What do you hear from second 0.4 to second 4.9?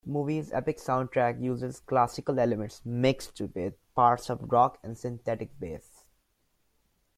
epic soundtrack uses classical elements mixed with parts of rock